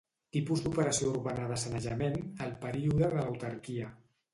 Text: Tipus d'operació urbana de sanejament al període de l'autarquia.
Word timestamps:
Tipus 0.37 0.63
d'operació 0.67 1.11
urbana 1.11 1.51
de 1.53 1.59
sanejament 1.67 2.19
al 2.49 2.59
període 2.67 3.05
de 3.15 3.15
l'autarquia. 3.23 3.97